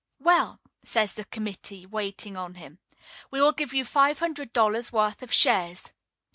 [0.17, 2.79] "Well," says the committee waiting on him,
[3.29, 5.91] "we will give you five hundred dollars' worth of shares."